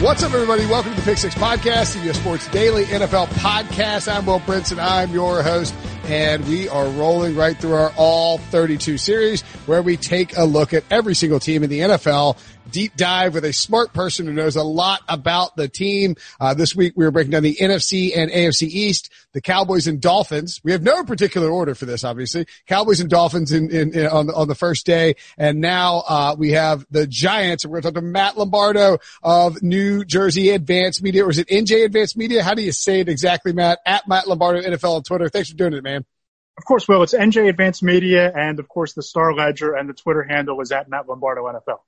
[0.00, 0.64] What's up, everybody?
[0.64, 4.10] Welcome to the Pick Six Podcast, CBS Sports Daily NFL Podcast.
[4.10, 4.82] I'm Will Brinson.
[4.82, 5.74] I'm your host,
[6.10, 10.74] and we are rolling right through our All 32 series where we take a look
[10.74, 12.36] at every single team in the NFL
[12.70, 16.16] deep dive with a smart person who knows a lot about the team.
[16.38, 20.00] Uh, this week we were breaking down the NFC and AFC East, the Cowboys and
[20.00, 20.60] Dolphins.
[20.64, 22.46] We have no particular order for this, obviously.
[22.66, 25.16] Cowboys and Dolphins in, in, in on, the, on the first day.
[25.36, 28.98] And now, uh, we have the Giants and we're going to talk to Matt Lombardo
[29.22, 32.42] of New Jersey Advanced Media, or is it NJ Advanced Media?
[32.42, 33.80] How do you say it exactly, Matt?
[33.86, 35.28] At Matt Lombardo NFL on Twitter.
[35.28, 35.99] Thanks for doing it, man.
[36.60, 37.02] Of course, Will.
[37.02, 40.70] It's NJ Advanced Media, and of course, the Star Ledger and the Twitter handle is
[40.72, 41.78] at Matt Lombardo NFL.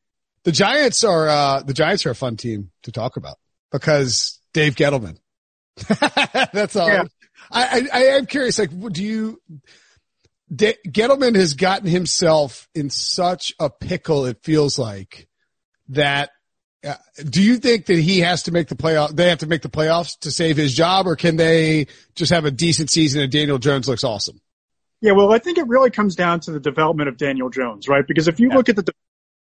[0.44, 3.36] The Giants are uh, the Giants are a fun team to talk about
[3.70, 5.18] because Dave Gettleman.
[6.54, 6.88] That's all.
[6.88, 7.04] Yeah.
[7.50, 8.58] I, I, I am curious.
[8.58, 9.42] Like, do you?
[10.50, 14.24] De- Gettleman has gotten himself in such a pickle.
[14.24, 15.28] It feels like
[15.90, 16.30] that.
[16.82, 16.94] Uh,
[17.28, 19.14] do you think that he has to make the playoff?
[19.14, 22.46] They have to make the playoffs to save his job, or can they just have
[22.46, 24.40] a decent season and Daniel Jones looks awesome?
[25.02, 28.06] Yeah, well, I think it really comes down to the development of Daniel Jones, right?
[28.06, 28.54] Because if you yeah.
[28.54, 28.84] look at the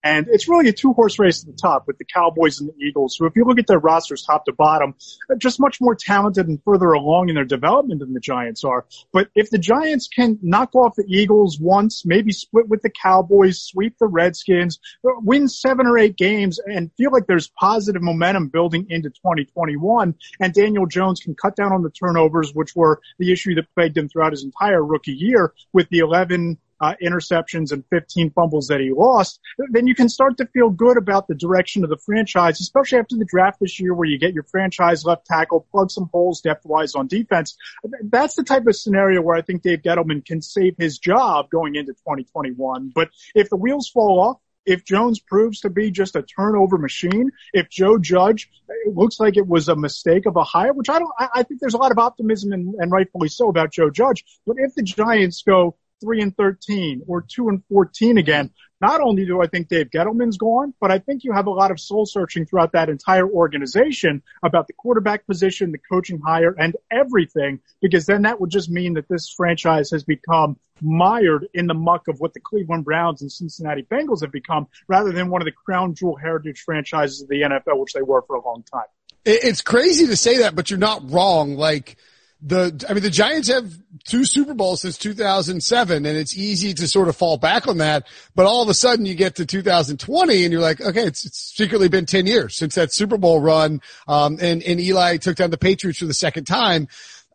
[0.07, 2.85] and it's really a two horse race at the top with the Cowboys and the
[2.85, 4.95] Eagles, who if you look at their rosters top to bottom,
[5.29, 8.87] are just much more talented and further along in their development than the Giants are.
[9.13, 13.61] But if the Giants can knock off the Eagles once, maybe split with the Cowboys,
[13.61, 18.87] sweep the Redskins, win seven or eight games and feel like there's positive momentum building
[18.89, 23.57] into 2021 and Daniel Jones can cut down on the turnovers, which were the issue
[23.57, 28.31] that plagued him throughout his entire rookie year with the 11 uh, interceptions and 15
[28.31, 31.91] fumbles that he lost, then you can start to feel good about the direction of
[31.91, 35.67] the franchise, especially after the draft this year where you get your franchise left tackle,
[35.71, 37.57] plug some holes depth wise on defense.
[38.03, 41.77] That's the type of scenario where I think Dave Gettleman can save his job going
[41.77, 42.93] into 2021.
[42.95, 47.31] But if the wheels fall off, if Jones proves to be just a turnover machine,
[47.55, 48.51] if Joe Judge
[48.87, 51.61] looks like it was a mistake of a hire, which I don't, I, I think
[51.61, 54.25] there's a lot of optimism and, and rightfully so about Joe Judge.
[54.45, 58.51] But if the Giants go three and 13 or two and 14 again.
[58.81, 61.71] Not only do I think Dave Gettleman's gone, but I think you have a lot
[61.71, 66.77] of soul searching throughout that entire organization about the quarterback position, the coaching hire and
[66.91, 71.75] everything, because then that would just mean that this franchise has become mired in the
[71.75, 75.47] muck of what the Cleveland Browns and Cincinnati Bengals have become rather than one of
[75.47, 78.85] the crown jewel heritage franchises of the NFL, which they were for a long time.
[79.25, 81.57] It's crazy to say that, but you're not wrong.
[81.57, 81.97] Like,
[82.43, 83.73] the, I mean, the Giants have
[84.05, 88.07] two Super Bowls since 2007 and it's easy to sort of fall back on that.
[88.35, 91.39] But all of a sudden you get to 2020 and you're like, okay, it's, it's
[91.57, 93.81] secretly been 10 years since that Super Bowl run.
[94.07, 96.89] Um, and, and Eli took down the Patriots for the second time.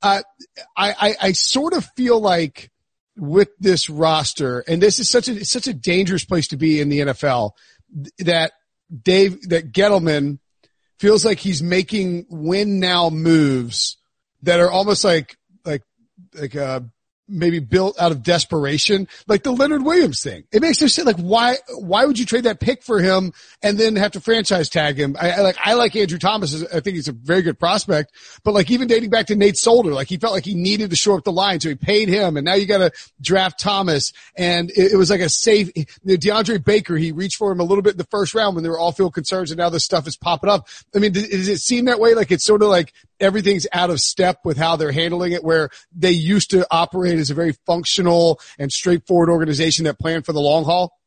[0.03, 0.21] Uh,
[0.77, 2.71] I, I, I sort of feel like
[3.17, 6.89] with this roster, and this is such a, such a dangerous place to be in
[6.89, 7.51] the NFL
[8.19, 8.53] that
[9.03, 10.39] Dave, that Gettleman
[10.99, 13.97] feels like he's making win now moves
[14.43, 15.83] that are almost like like
[16.33, 16.81] like uh
[17.31, 20.43] maybe built out of desperation, like the Leonard Williams thing.
[20.51, 21.05] It makes no sense.
[21.05, 24.69] Like, why, why would you trade that pick for him and then have to franchise
[24.69, 25.15] tag him?
[25.19, 26.63] I, I like, I like Andrew Thomas.
[26.63, 28.11] I think he's a very good prospect,
[28.43, 30.95] but like even dating back to Nate Solder, like he felt like he needed to
[30.95, 31.59] show up the line.
[31.59, 32.91] So he paid him and now you got to
[33.21, 34.11] draft Thomas.
[34.35, 37.81] And it, it, was like a safe, DeAndre Baker, he reached for him a little
[37.81, 40.07] bit in the first round when there were all field concerns and now this stuff
[40.07, 40.67] is popping up.
[40.93, 42.13] I mean, does it seem that way?
[42.13, 45.69] Like it's sort of like everything's out of step with how they're handling it where
[45.95, 50.41] they used to operate as a very functional and straightforward organization that planned for the
[50.41, 50.97] long haul?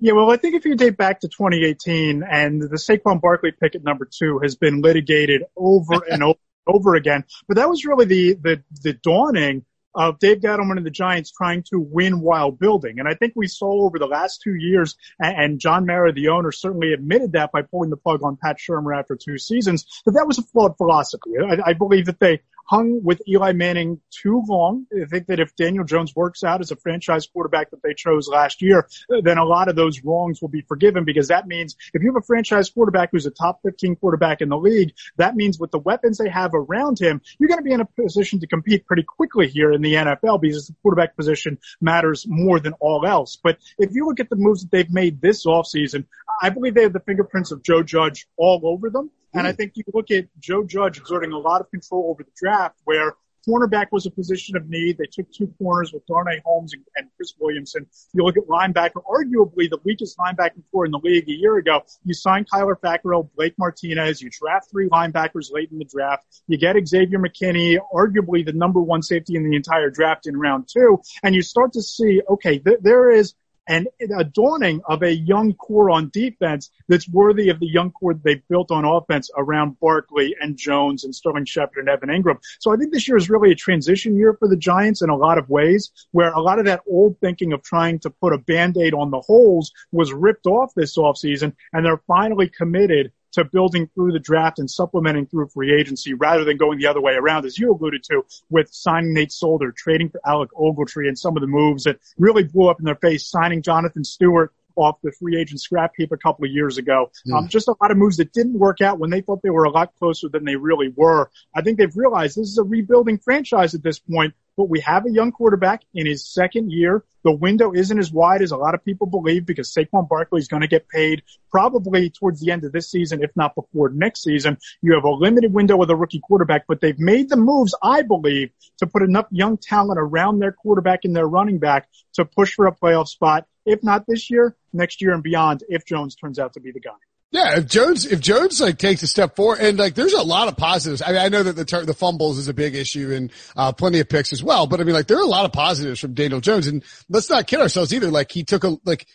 [0.00, 3.74] Yeah, well, I think if you date back to 2018 and the Saquon Barkley pick
[3.74, 8.04] at number two has been litigated over and over, over again, but that was really
[8.04, 9.64] the, the, the dawning
[9.96, 12.98] Uh, of Dave Gettleman and the Giants trying to win while building.
[12.98, 16.52] And I think we saw over the last two years, and John Mara, the owner,
[16.52, 20.26] certainly admitted that by pulling the plug on Pat Shurmur after two seasons, that that
[20.26, 21.30] was a flawed philosophy.
[21.40, 24.86] I, I believe that they hung with Eli Manning too long.
[24.92, 28.28] I think that if Daniel Jones works out as a franchise quarterback that they chose
[28.28, 28.88] last year,
[29.22, 32.22] then a lot of those wrongs will be forgiven because that means if you have
[32.22, 35.78] a franchise quarterback who's a top 15 quarterback in the league, that means with the
[35.78, 39.02] weapons they have around him, you're going to be in a position to compete pretty
[39.02, 43.38] quickly here in the NFL because the quarterback position matters more than all else.
[43.42, 46.06] But if you look at the moves that they've made this offseason,
[46.42, 49.10] I believe they have the fingerprints of Joe Judge all over them.
[49.34, 49.56] And I hmm.
[49.56, 53.14] think you look at Joe Judge exerting a lot of control over the draft where
[53.46, 54.98] cornerback was a position of need.
[54.98, 57.86] They took two corners with Darnay Holmes and, and Chris Williamson.
[58.12, 61.82] You look at linebacker, arguably the weakest linebacker core in the league a year ago.
[62.04, 64.22] You sign Kyler Fackrell, Blake Martinez.
[64.22, 66.24] You draft three linebackers late in the draft.
[66.46, 70.68] You get Xavier McKinney, arguably the number one safety in the entire draft in round
[70.72, 71.00] two.
[71.22, 73.34] And you start to see, okay, th- there is
[73.66, 78.14] and a dawning of a young core on defense that's worthy of the young core
[78.14, 82.38] they've built on offense around Barkley and Jones and Sterling Shepard and Evan Engram.
[82.58, 85.16] So I think this year is really a transition year for the Giants in a
[85.16, 88.38] lot of ways, where a lot of that old thinking of trying to put a
[88.38, 93.88] band-aid on the holes was ripped off this offseason, and they're finally committed to building
[93.94, 97.44] through the draft and supplementing through free agency rather than going the other way around,
[97.44, 101.40] as you alluded to, with signing Nate Solder, trading for Alec Ogletree and some of
[101.40, 105.36] the moves that really blew up in their face, signing Jonathan Stewart off the free
[105.36, 107.10] agent scrap heap a couple of years ago.
[107.28, 107.36] Mm.
[107.36, 109.64] Um, just a lot of moves that didn't work out when they thought they were
[109.64, 111.30] a lot closer than they really were.
[111.54, 115.06] I think they've realized this is a rebuilding franchise at this point but we have
[115.06, 117.04] a young quarterback in his second year.
[117.24, 120.48] The window isn't as wide as a lot of people believe because Saquon Barkley is
[120.48, 124.22] going to get paid probably towards the end of this season, if not before next
[124.22, 124.58] season.
[124.82, 128.02] You have a limited window with a rookie quarterback, but they've made the moves, I
[128.02, 132.54] believe, to put enough young talent around their quarterback and their running back to push
[132.54, 133.46] for a playoff spot.
[133.64, 136.80] If not this year, next year and beyond, if Jones turns out to be the
[136.80, 136.92] guy.
[137.34, 140.46] Yeah, if Jones if Jones like takes a step forward, and like there's a lot
[140.46, 141.02] of positives.
[141.02, 143.72] I mean, I know that the ter- the fumbles is a big issue and uh,
[143.72, 144.68] plenty of picks as well.
[144.68, 147.28] But I mean, like there are a lot of positives from Daniel Jones, and let's
[147.28, 148.08] not kid ourselves either.
[148.12, 149.08] Like he took a like.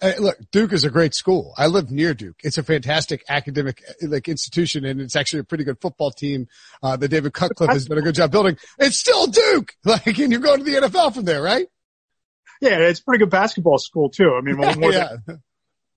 [0.00, 1.54] Uh, look, Duke is a great school.
[1.56, 2.36] I live near Duke.
[2.44, 6.48] It's a fantastic academic like institution, and it's actually a pretty good football team
[6.82, 8.56] uh, that David Cutcliffe has done a good job building.
[8.78, 11.66] It's still Duke, like, and you're going to the NFL from there, right?
[12.60, 14.34] Yeah, it's a pretty good basketball school too.
[14.34, 15.16] I mean, more yeah.
[15.26, 15.42] Than,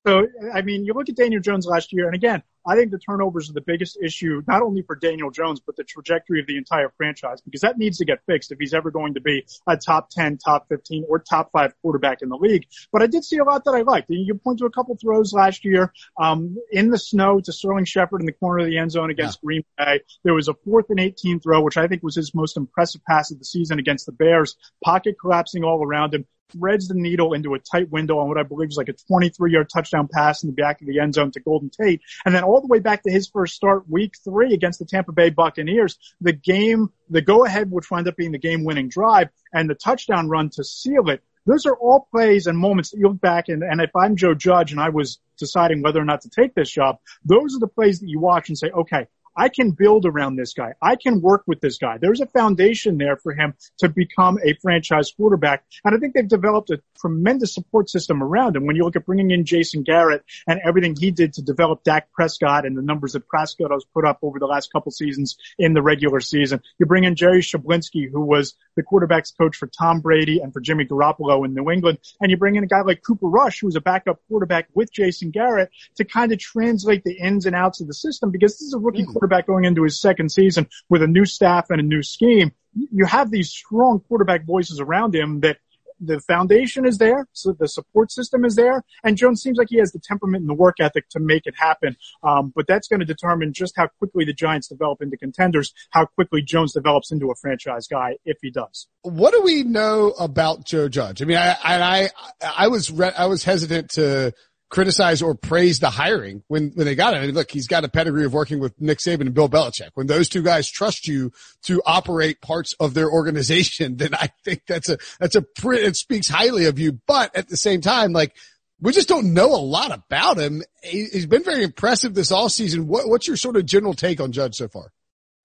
[0.10, 3.00] so, I mean, you look at Daniel Jones last year, and again, I think the
[3.00, 6.58] turnovers are the biggest issue, not only for Daniel Jones, but the trajectory of the
[6.58, 9.78] entire franchise, because that needs to get fixed if he's ever going to be a
[9.78, 12.68] top 10, top 15, or top five quarterback in the league.
[12.92, 14.10] But I did see a lot that I liked.
[14.10, 18.22] You point to a couple throws last year, um, in the snow to Sterling Shepard
[18.22, 19.46] in the corner of the end zone against yeah.
[19.46, 20.02] Green Bay.
[20.24, 23.32] There was a fourth and 18 throw, which I think was his most impressive pass
[23.32, 24.56] of the season against the Bears.
[24.84, 28.44] Pocket collapsing all around him threads the needle into a tight window on what I
[28.44, 31.32] believe is like a 23 yard touchdown pass in the back of the end zone
[31.32, 32.02] to Golden Tate.
[32.26, 35.12] And then all the way back to his first start week three against the Tampa
[35.12, 39.30] Bay Buccaneers, the game, the go ahead, which wound up being the game winning drive
[39.54, 41.24] and the touchdown run to seal it.
[41.46, 44.36] Those are all plays and moments that you look back and, and if I'm Joe
[44.36, 47.68] Judge and I was deciding whether or not to take this job, those are the
[47.68, 49.08] plays that you watch and say, okay,
[49.40, 50.74] I can build around this guy.
[50.82, 51.98] I can work with this guy.
[51.98, 55.64] There's a foundation there for him to become a franchise quarterback.
[55.86, 58.66] And I think they've developed a tremendous support system around him.
[58.66, 62.12] When you look at bringing in Jason Garrett and everything he did to develop Dak
[62.12, 65.74] Prescott and the numbers that Prescott has put up over the last couple seasons in
[65.74, 70.02] the regular season, you bring in Jerry Schuplinski, who was the quarterback's coach for Tom
[70.02, 72.00] Brady and for Jimmy Garoppolo in New England.
[72.20, 75.32] And you bring in a guy like Cooper Rush, who's a backup quarterback with Jason
[75.32, 78.74] Garrett to kind of translate the ins and outs of the system because this is
[78.74, 79.12] a rookie mm.
[79.12, 82.52] quarterback quarterback going into his second season with a new staff and a new scheme,
[82.74, 85.58] you have these strong quarterback voices around him that
[86.00, 89.78] the foundation is there, so the support system is there, and Jones seems like he
[89.78, 91.96] has the temperament and the work ethic to make it happen.
[92.24, 96.06] Um, but that's going to determine just how quickly the Giants develop into contenders, how
[96.06, 98.88] quickly Jones develops into a franchise guy, if he does.
[99.02, 101.22] What do we know about Joe Judge?
[101.22, 102.10] I mean, I I
[102.42, 104.34] I was re- I was hesitant to
[104.70, 107.18] criticize or praise the hiring when, when they got it.
[107.18, 109.90] I mean, look, he's got a pedigree of working with Nick Saban and Bill Belichick.
[109.96, 111.32] When those two guys trust you
[111.64, 116.28] to operate parts of their organization, then I think that's a, that's a it speaks
[116.28, 117.00] highly of you.
[117.08, 118.36] But at the same time, like,
[118.82, 120.64] we just don't know a lot about him.
[120.82, 122.88] He's been very impressive this all season.
[122.88, 124.94] What, what's your sort of general take on Judge so far?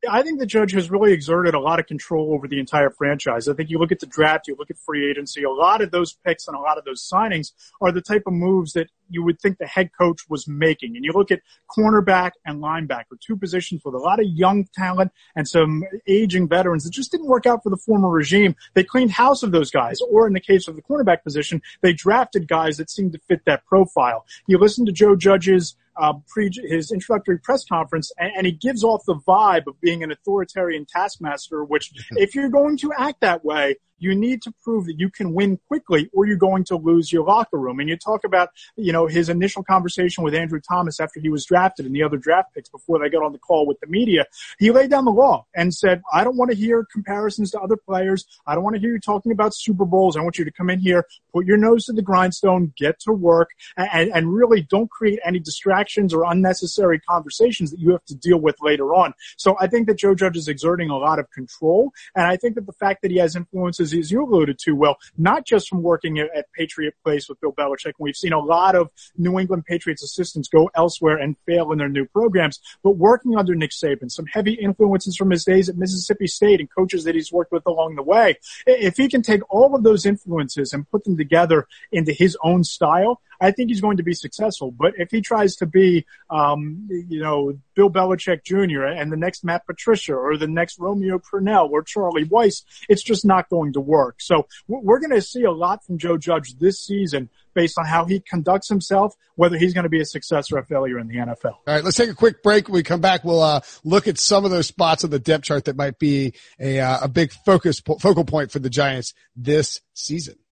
[0.08, 3.48] I think the judge has really exerted a lot of control over the entire franchise.
[3.48, 5.90] I think you look at the draft, you look at free agency, a lot of
[5.90, 9.22] those picks and a lot of those signings are the type of moves that you
[9.22, 10.96] would think the head coach was making.
[10.96, 11.40] And you look at
[11.70, 16.84] cornerback and linebacker, two positions with a lot of young talent and some aging veterans
[16.84, 18.54] that just didn't work out for the former regime.
[18.74, 19.98] They cleaned house of those guys.
[20.10, 23.42] Or in the case of the cornerback position, they drafted guys that seemed to fit
[23.46, 24.26] that profile.
[24.46, 28.82] You listen to Joe Judge's uh, pre his introductory press conference, and, and, he gives
[28.82, 31.64] off the vibe of being an authoritarian taskmaster.
[31.64, 35.32] Which, if you're going to act that way, you need to prove that you can
[35.32, 37.80] win quickly or you're going to lose your locker room.
[37.80, 41.44] And you talk about, you know, his initial conversation with Andrew Thomas after he was
[41.44, 44.26] drafted and the other draft picks before they got on the call with the media.
[44.58, 47.76] He laid down the law and said, I don't want to hear comparisons to other
[47.76, 48.26] players.
[48.46, 50.16] I don't want to hear you talking about Super Bowls.
[50.16, 53.12] I want you to come in here, put your nose to the grindstone, get to
[53.12, 58.14] work, and, and really don't create any distractions or unnecessary conversations that you have to
[58.14, 59.14] deal with later on.
[59.36, 61.92] So I think that Joe Judge is exerting a lot of control.
[62.14, 64.96] And I think that the fact that he has influences as you alluded to, Will,
[65.16, 67.92] not just from working at, at Patriot Place with Bill Belichick.
[67.98, 71.88] We've seen a lot of New England Patriots assistants go elsewhere and fail in their
[71.88, 76.26] new programs, but working under Nick Saban, some heavy influences from his days at Mississippi
[76.26, 78.36] State and coaches that he's worked with along the way.
[78.66, 82.64] If he can take all of those influences and put them together into his own
[82.64, 84.70] style, I think he's going to be successful.
[84.70, 88.84] But if he tries to be, um, you know, Bill Belichick Jr.
[88.84, 93.24] and the next Matt Patricia or the next Romeo Crennel or Charlie Weis, it's just
[93.24, 94.16] not going to work.
[94.20, 98.06] So we're going to see a lot from Joe Judge this season based on how
[98.06, 101.16] he conducts himself, whether he's going to be a success or a failure in the
[101.16, 101.44] NFL.
[101.44, 102.68] All right, let's take a quick break.
[102.68, 105.44] When we come back, we'll uh, look at some of those spots on the depth
[105.44, 109.82] chart that might be a, uh, a big focus focal point for the Giants this
[109.92, 110.36] season.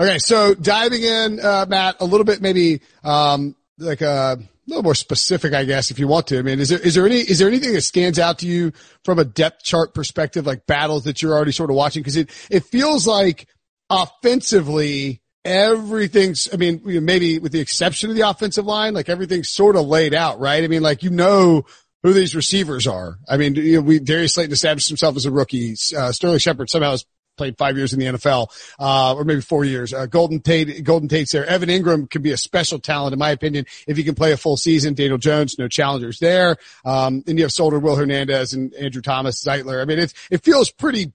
[0.00, 4.38] Okay, so diving in, uh, Matt, a little bit maybe um, like a
[4.68, 6.38] little more specific, I guess, if you want to.
[6.38, 8.72] I mean, is there is there any is there anything that stands out to you
[9.04, 12.02] from a depth chart perspective, like battles that you're already sort of watching?
[12.02, 13.48] Because it it feels like
[13.90, 16.48] offensively everything's.
[16.52, 20.14] I mean, maybe with the exception of the offensive line, like everything's sort of laid
[20.14, 20.62] out, right?
[20.62, 21.64] I mean, like you know
[22.04, 23.18] who these receivers are.
[23.28, 25.74] I mean, you know, we Darius Slayton established himself as a rookie.
[25.96, 27.04] Uh, Sterling Shepard somehow has
[27.38, 29.94] played five years in the NFL, uh, or maybe four years.
[29.94, 31.46] Uh, Golden Tate, Golden Tate's there.
[31.46, 34.36] Evan Engram could be a special talent, in my opinion, if he can play a
[34.36, 34.94] full season.
[34.94, 36.56] Daniel Jones, no challengers there.
[36.84, 39.80] Um, and you have Solder, Will Hernandez, and Andrew Thomas, Zeitler.
[39.80, 41.12] I mean, it it feels pretty,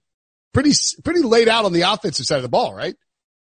[0.52, 0.72] pretty,
[1.04, 2.96] pretty laid out on the offensive side of the ball, right?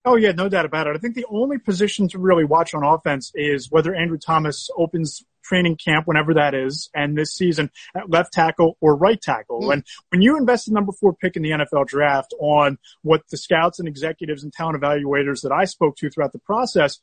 [0.03, 0.95] Oh yeah, no doubt about it.
[0.95, 5.23] I think the only position to really watch on offense is whether Andrew Thomas opens
[5.43, 9.61] training camp, whenever that is, and this season at left tackle or right tackle.
[9.61, 9.73] Mm.
[9.73, 13.37] And when you invest the number four pick in the NFL draft on what the
[13.37, 16.99] scouts and executives and talent evaluators that I spoke to throughout the process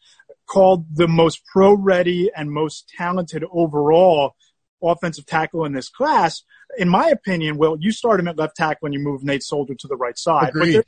[0.47, 4.35] called the most pro ready and most talented overall
[4.83, 6.43] offensive tackle in this class,
[6.77, 9.75] in my opinion, Will, you start him at left tackle and you move Nate Solder
[9.75, 10.51] to the right side.
[10.51, 10.85] Agreed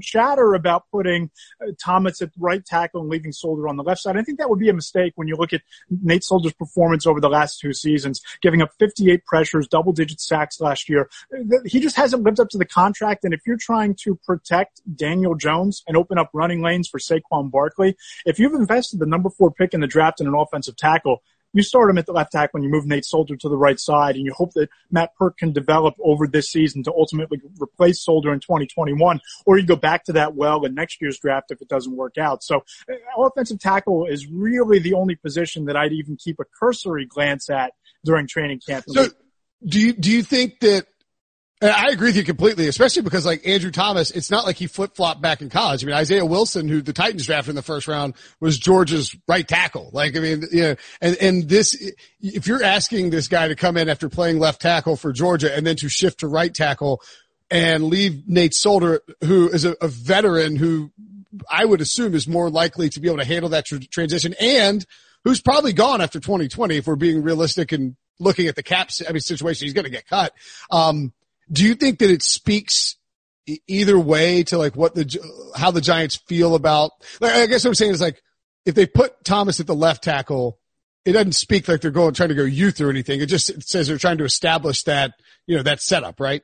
[0.00, 1.30] chatter about putting
[1.60, 4.16] uh, Thomas at right tackle and leaving Solder on the left side.
[4.16, 7.20] I think that would be a mistake when you look at Nate Solder's performance over
[7.20, 11.08] the last two seasons, giving up 58 pressures, double digit sacks last year.
[11.64, 13.24] He just hasn't lived up to the contract.
[13.24, 17.50] And if you're trying to protect Daniel Jones and open up running lanes for Saquon
[17.50, 21.22] Barkley, if you've invested the number four pick in the draft in an offensive tackle,
[21.52, 23.78] you start him at the left tackle and you move Nate Solder to the right
[23.78, 28.02] side and you hope that Matt Peart can develop over this season to ultimately replace
[28.02, 31.60] Solder in 2021 or you go back to that well in next year's draft if
[31.60, 32.42] it doesn't work out.
[32.42, 37.06] So uh, offensive tackle is really the only position that I'd even keep a cursory
[37.06, 37.72] glance at
[38.04, 38.84] during training camp.
[38.88, 39.08] So
[39.64, 40.86] do you, do you think that
[41.62, 44.96] I agree with you completely, especially because like Andrew Thomas, it's not like he flip
[44.96, 45.84] flopped back in college.
[45.84, 49.46] I mean, Isaiah Wilson, who the Titans drafted in the first round, was Georgia's right
[49.46, 49.90] tackle.
[49.92, 53.76] Like, I mean, you know, and, and this, if you're asking this guy to come
[53.76, 57.02] in after playing left tackle for Georgia and then to shift to right tackle,
[57.50, 60.92] and leave Nate Solder, who is a, a veteran who
[61.50, 64.84] I would assume is more likely to be able to handle that tr- transition and
[65.24, 69.12] who's probably gone after 2020 if we're being realistic and looking at the cap I
[69.12, 69.66] mean, situation.
[69.66, 70.32] He's going to get cut.
[70.70, 71.12] Um,
[71.50, 72.96] do you think that it speaks
[73.66, 77.70] either way to like what the, how the Giants feel about, like, I guess what
[77.70, 78.20] I'm saying is like,
[78.66, 80.58] if they put Thomas at the left tackle,
[81.04, 83.20] it doesn't speak like they're going, trying to go youth or anything.
[83.20, 85.14] It just it says they're trying to establish that,
[85.46, 86.42] you know, that setup, right?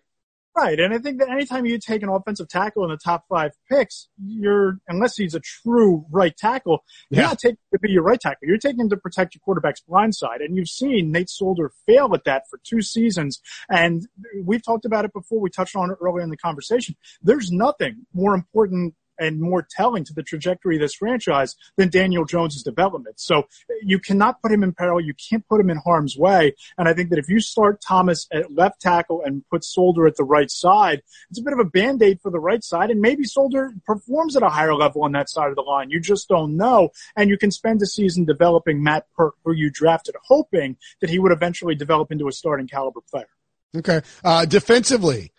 [0.57, 0.81] Right.
[0.81, 4.09] And I think that anytime you take an offensive tackle in the top five picks,
[4.27, 7.29] you're, unless he's a true right tackle, you're yeah.
[7.29, 8.49] not taking to be your right tackle.
[8.49, 10.41] You're taking to protect your quarterback's blind side.
[10.41, 13.39] And you've seen Nate Solder fail at that for two seasons.
[13.69, 14.07] And
[14.45, 15.41] we've talked about it before.
[15.41, 16.97] We touched on it earlier in the conversation.
[17.21, 22.25] There's nothing more important and more telling to the trajectory of this franchise than Daniel
[22.25, 23.20] Jones's development.
[23.20, 23.44] So
[23.82, 25.00] you cannot put him in peril.
[25.00, 26.54] You can't put him in harm's way.
[26.78, 30.16] And I think that if you start Thomas at left tackle and put Solder at
[30.16, 32.90] the right side, it's a bit of a band-aid for the right side.
[32.90, 35.90] And maybe Solder performs at a higher level on that side of the line.
[35.90, 36.90] You just don't know.
[37.16, 41.18] And you can spend a season developing Matt Peart, who you drafted, hoping that he
[41.18, 43.28] would eventually develop into a starting caliber player.
[43.76, 44.00] Okay.
[44.25, 45.32] Uh, defensively,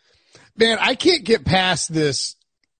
[0.56, 2.36] man, I can't get past this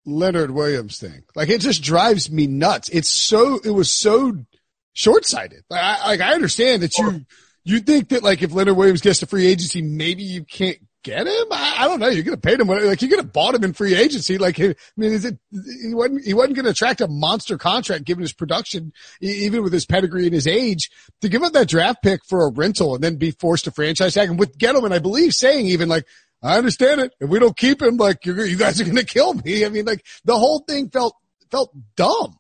[0.08, 1.24] Leonard Williams thing.
[1.36, 2.90] Like it just drives me nuts.
[2.90, 4.38] It's so it was so
[4.94, 5.64] short sighted.
[5.70, 7.26] Like I, like I understand that you
[7.66, 11.28] you think that like if Leonard Williams gets to free agency, maybe you can't get
[11.28, 11.46] him.
[11.52, 12.08] I, I don't know.
[12.08, 14.38] You're gonna pay him like you could have bought him in free agency.
[14.38, 18.22] Like I mean, is it he wasn't he wasn't gonna attract a monster contract given
[18.22, 22.22] his production, even with his pedigree and his age, to give up that draft pick
[22.26, 24.30] for a rental and then be forced to franchise tag.
[24.30, 26.06] And with Gettleman, I believe saying even like
[26.42, 27.14] I understand it.
[27.20, 29.66] If we don't keep him, like you guys are going to kill me.
[29.66, 31.16] I mean, like the whole thing felt
[31.50, 32.38] felt dumb.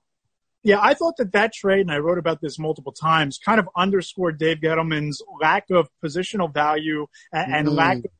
[0.64, 3.70] Yeah, I thought that that trade, and I wrote about this multiple times, kind of
[3.76, 7.72] underscored Dave Gettleman's lack of positional value and, and mm.
[7.72, 8.12] lack of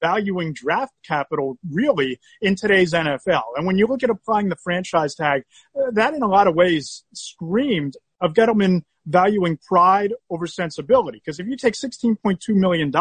[0.00, 3.42] valuing draft capital really in today's NFL.
[3.56, 5.42] And when you look at applying the franchise tag,
[5.76, 11.18] uh, that in a lot of ways screamed of Gettleman valuing pride over sensibility.
[11.18, 12.92] Because if you take $16.2 million,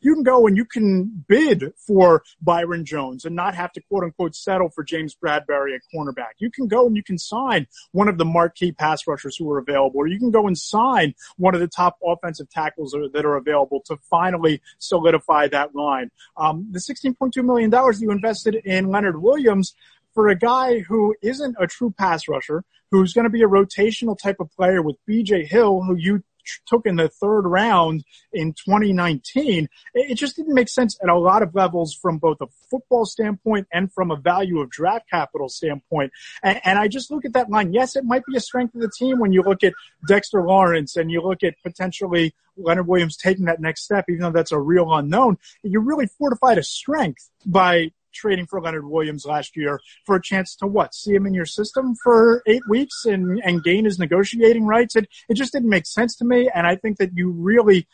[0.00, 4.04] you can go and you can bid for Byron Jones and not have to quote
[4.04, 6.34] unquote settle for James Bradberry at cornerback.
[6.38, 9.58] You can go and you can sign one of the marquee pass rushers who are
[9.58, 13.36] available, or you can go and sign one of the top offensive tackles that are
[13.36, 16.10] available to finally solidify that line.
[16.36, 19.74] Um, the $16.2 million you invested in Leonard Williams,
[20.14, 24.16] for a guy who isn't a true pass rusher, who's going to be a rotational
[24.16, 26.22] type of player with BJ Hill, who you
[26.66, 31.42] took in the third round in 2019, it just didn't make sense at a lot
[31.42, 36.12] of levels from both a football standpoint and from a value of draft capital standpoint.
[36.42, 37.72] And, and, I just look at that line.
[37.72, 39.74] Yes, it might be a strength of the team when you look at
[40.06, 44.30] Dexter Lawrence and you look at potentially Leonard Williams taking that next step, even though
[44.30, 45.38] that's a real unknown.
[45.62, 50.54] You really fortified a strength by trading for Leonard Williams last year for a chance
[50.56, 50.94] to what?
[50.94, 54.96] See him in your system for eight weeks and, and gain his negotiating rights.
[54.96, 56.50] It, it just didn't make sense to me.
[56.54, 57.86] And I think that you really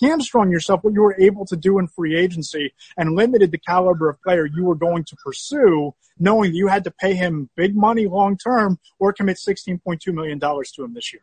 [0.00, 4.08] hamstrung yourself what you were able to do in free agency and limited the caliber
[4.08, 7.76] of player you were going to pursue, knowing that you had to pay him big
[7.76, 11.22] money long term or commit $16.2 million to him this year.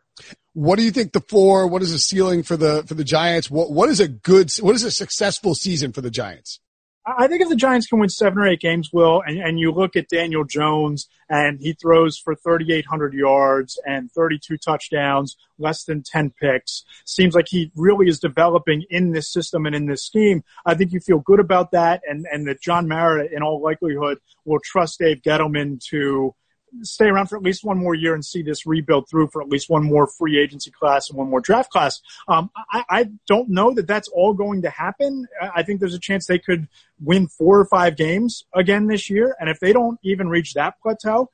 [0.53, 1.67] What do you think the floor?
[1.67, 3.49] What is the ceiling for the, for the Giants?
[3.49, 6.59] What, what is a good, what is a successful season for the Giants?
[7.05, 9.71] I think if the Giants can win seven or eight games, will and, and you
[9.71, 16.03] look at Daniel Jones and he throws for 3,800 yards and 32 touchdowns, less than
[16.03, 20.43] 10 picks, seems like he really is developing in this system and in this scheme.
[20.63, 24.19] I think you feel good about that, and and that John Mara, in all likelihood,
[24.45, 26.35] will trust Dave Gettleman to
[26.84, 29.49] stay around for at least one more year and see this rebuild through for at
[29.49, 32.01] least one more free agency class and one more draft class.
[32.27, 35.27] Um, I, I, don't know that that's all going to happen.
[35.41, 36.67] I think there's a chance they could
[36.99, 39.36] win four or five games again this year.
[39.39, 41.29] And if they don't even reach that plateau,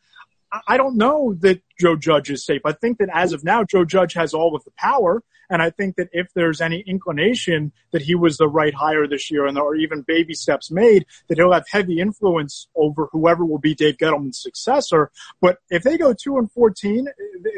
[0.68, 2.62] I don't know that Joe Judge is safe.
[2.66, 5.24] I think that as of now, Joe Judge has all of the power.
[5.50, 9.32] And I think that if there's any inclination that he was the right hire this
[9.32, 13.58] year and or even baby steps made, that he'll have heavy influence over whoever will
[13.58, 15.12] be Dave Gettleman's successor.
[15.42, 17.08] But if they go two and 14,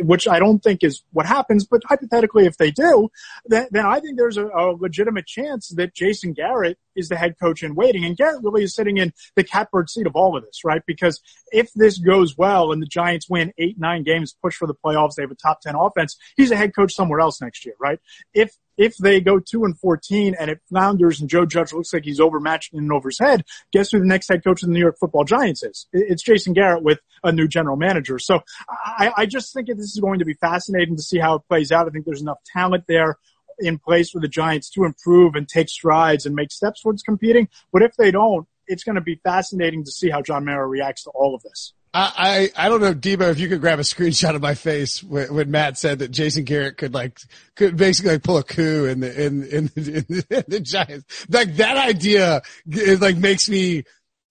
[0.01, 3.09] which I don't think is what happens, but hypothetically, if they do,
[3.45, 7.35] then, then I think there's a, a legitimate chance that Jason Garrett is the head
[7.41, 8.05] coach in waiting.
[8.05, 10.83] And Garrett really is sitting in the catbird seat of all of this, right?
[10.85, 14.73] Because if this goes well and the Giants win eight, nine games, push for the
[14.73, 17.75] playoffs, they have a top 10 offense, he's a head coach somewhere else next year,
[17.79, 17.99] right?
[18.33, 22.05] If, if they go two and 14 and it flounders and Joe Judge looks like
[22.05, 23.43] he's overmatched and over his head,
[23.73, 25.87] guess who the next head coach of the New York football Giants is?
[25.91, 28.19] It's Jason Garrett with a new general manager.
[28.19, 31.41] So I, I just think this is going to be fascinating to see how it
[31.49, 31.87] plays out.
[31.87, 33.17] I think there's enough talent there
[33.59, 37.49] in place for the Giants to improve and take strides and make steps towards competing.
[37.73, 41.03] But if they don't, it's going to be fascinating to see how John Mara reacts
[41.03, 41.73] to all of this.
[41.93, 45.33] I, I, don't know, Debo, if you could grab a screenshot of my face when,
[45.33, 47.19] when Matt said that Jason Garrett could like,
[47.55, 51.25] could basically like pull a coup in the, in, in, in, in the Giants.
[51.29, 53.85] Like that idea is like makes me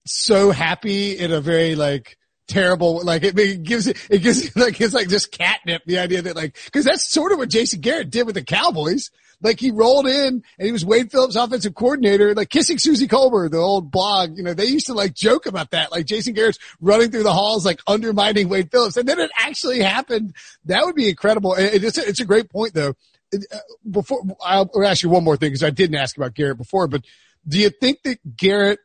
[0.05, 2.17] so happy in a very like,
[2.49, 3.03] terrible.
[3.03, 5.83] Like it, it gives it, it gives like it's like just catnip.
[5.85, 9.09] The idea that like because that's sort of what Jason Garrett did with the Cowboys.
[9.41, 13.49] Like he rolled in and he was Wade Phillips offensive coordinator, like kissing Suzy Kolber,
[13.49, 14.35] the old blog.
[14.35, 15.93] You know, they used to like joke about that.
[15.93, 18.97] Like Jason Garrett's running through the halls, like undermining Wade Phillips.
[18.97, 20.35] And then it actually happened.
[20.65, 21.55] That would be incredible.
[21.57, 22.95] It's a, it's a great point though.
[23.33, 23.57] Uh,
[23.89, 27.05] before I'll ask you one more thing because I didn't ask about Garrett before, but
[27.47, 28.79] do you think that Garrett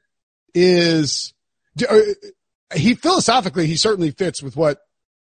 [0.55, 1.35] is,
[1.88, 1.98] uh,
[2.74, 4.78] he philosophically, he certainly fits with what,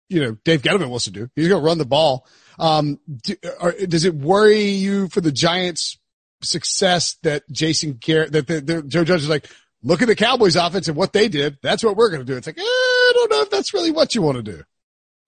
[0.08, 1.28] you know, Dave Gettleman wants to do.
[1.36, 2.26] He's going to run the ball.
[2.58, 5.98] Um, do, are, does it worry you for the Giants
[6.42, 9.48] success that Jason Garrett, that the, the, Joe Judge is like,
[9.82, 11.58] look at the Cowboys offense and what they did.
[11.62, 12.36] That's what we're going to do.
[12.36, 14.62] It's like, eh, I don't know if that's really what you want to do.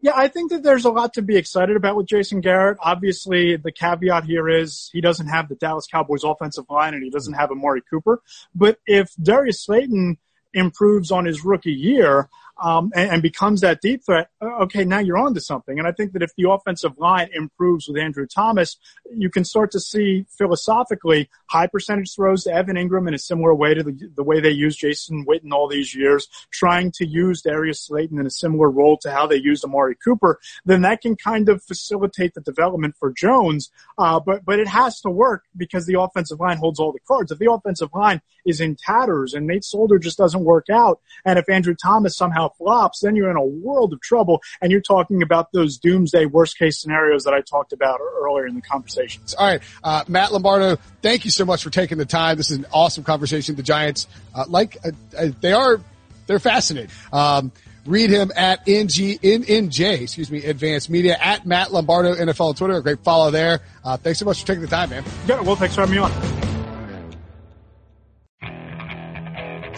[0.03, 2.79] Yeah, I think that there's a lot to be excited about with Jason Garrett.
[2.81, 7.11] Obviously, the caveat here is he doesn't have the Dallas Cowboys offensive line and he
[7.11, 8.23] doesn't have Amari Cooper.
[8.55, 10.17] But if Darius Slayton
[10.55, 12.29] improves on his rookie year,
[12.61, 15.79] um, and, and, becomes that deep threat, uh, okay, now you're on to something.
[15.79, 18.77] And I think that if the offensive line improves with Andrew Thomas,
[19.15, 23.55] you can start to see philosophically high percentage throws to Evan Engram in a similar
[23.55, 27.41] way to the, the way they use Jason Witten all these years, trying to use
[27.41, 31.17] Darius Slayton in a similar role to how they used Amari Cooper, then that can
[31.17, 33.71] kind of facilitate the development for Jones.
[33.97, 37.33] Uh, but, but it has to work because the offensive line holds all the cards.
[37.33, 41.39] If the offensive line is in tatters and Nate Solder just doesn't work out, and
[41.39, 44.43] if Andrew Thomas somehow flops, then you're in a world of trouble.
[44.61, 48.55] And you're talking about those doomsday worst case scenarios that I talked about earlier in
[48.55, 49.35] the conversations.
[49.35, 49.63] All right.
[49.83, 52.37] Uh, Matt Lombardo, thank you so much for taking the time.
[52.37, 53.57] This is an awesome conversation.
[53.57, 55.81] The Giants, uh, like, uh, uh they are,
[56.27, 56.91] they're fascinating.
[57.13, 57.53] Um,
[57.87, 62.75] read him at NG, NNJ, excuse me, Advanced Media at Matt Lombardo NFL on Twitter.
[62.75, 63.61] A great follow there.
[63.85, 65.05] Uh, thanks so much for taking the time, man.
[65.27, 65.41] Yeah.
[65.41, 66.13] Well, thanks for having me on.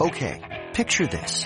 [0.01, 0.41] Okay.
[0.73, 1.45] Picture this.